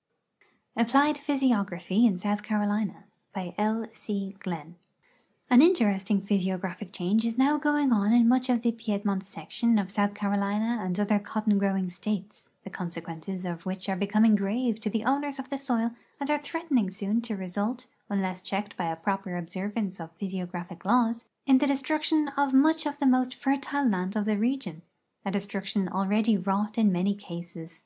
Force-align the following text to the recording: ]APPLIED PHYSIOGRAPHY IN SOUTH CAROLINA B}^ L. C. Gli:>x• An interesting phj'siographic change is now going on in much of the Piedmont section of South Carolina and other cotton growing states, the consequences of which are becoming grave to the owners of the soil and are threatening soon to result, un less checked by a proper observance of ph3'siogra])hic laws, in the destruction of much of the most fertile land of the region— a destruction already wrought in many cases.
]APPLIED 0.76 1.16
PHYSIOGRAPHY 1.16 2.06
IN 2.06 2.18
SOUTH 2.18 2.42
CAROLINA 2.42 3.04
B}^ 3.36 3.54
L. 3.56 3.86
C. 3.92 4.34
Gli:>x• 4.40 4.68
An 5.48 5.62
interesting 5.62 6.20
phj'siographic 6.20 6.90
change 6.90 7.24
is 7.24 7.38
now 7.38 7.56
going 7.56 7.92
on 7.92 8.12
in 8.12 8.26
much 8.26 8.48
of 8.48 8.62
the 8.62 8.72
Piedmont 8.72 9.24
section 9.24 9.78
of 9.78 9.92
South 9.92 10.14
Carolina 10.14 10.80
and 10.82 10.98
other 10.98 11.20
cotton 11.20 11.56
growing 11.56 11.88
states, 11.88 12.48
the 12.64 12.70
consequences 12.70 13.44
of 13.44 13.64
which 13.64 13.88
are 13.88 13.94
becoming 13.94 14.34
grave 14.34 14.80
to 14.80 14.90
the 14.90 15.04
owners 15.04 15.38
of 15.38 15.50
the 15.50 15.56
soil 15.58 15.92
and 16.18 16.28
are 16.28 16.42
threatening 16.42 16.90
soon 16.90 17.20
to 17.20 17.36
result, 17.36 17.86
un 18.10 18.20
less 18.22 18.42
checked 18.42 18.76
by 18.76 18.86
a 18.90 18.96
proper 18.96 19.36
observance 19.36 20.00
of 20.00 20.18
ph3'siogra])hic 20.18 20.84
laws, 20.84 21.26
in 21.46 21.58
the 21.58 21.68
destruction 21.68 22.26
of 22.36 22.52
much 22.52 22.86
of 22.86 22.98
the 22.98 23.06
most 23.06 23.36
fertile 23.36 23.88
land 23.88 24.16
of 24.16 24.24
the 24.24 24.36
region— 24.36 24.82
a 25.24 25.30
destruction 25.30 25.86
already 25.88 26.36
wrought 26.36 26.76
in 26.76 26.90
many 26.90 27.14
cases. 27.14 27.84